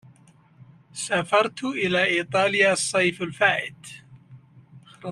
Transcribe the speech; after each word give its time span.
سافرت 0.93 1.63
إلى 1.63 2.03
إيطاليا 2.03 2.73
الصيف 2.73 3.21
الفائت. 3.21 3.85